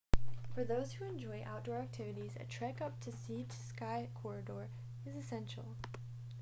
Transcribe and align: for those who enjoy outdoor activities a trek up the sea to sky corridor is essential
for 0.55 0.63
those 0.63 0.93
who 0.93 1.05
enjoy 1.05 1.43
outdoor 1.45 1.77
activities 1.77 2.31
a 2.39 2.43
trek 2.45 2.81
up 2.81 2.99
the 3.01 3.11
sea 3.11 3.43
to 3.47 3.55
sky 3.55 4.07
corridor 4.19 4.67
is 5.05 5.15
essential 5.15 5.75